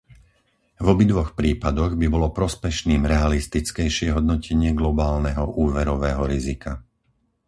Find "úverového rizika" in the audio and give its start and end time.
5.65-6.71